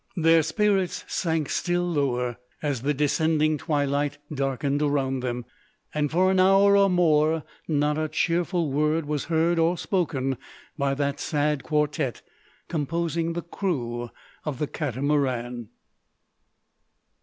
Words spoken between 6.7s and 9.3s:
or more not a cheerful word was